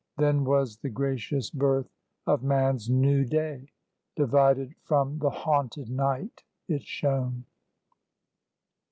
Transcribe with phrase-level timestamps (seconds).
[0.17, 1.91] Then was the gracious birth
[2.25, 3.67] of man's new day;
[4.15, 7.45] Divided from the haunted night it shone.